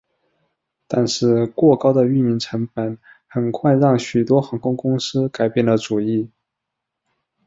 [0.87, 6.27] 但是过高的运营成本很快让许多航空公司改变了主意。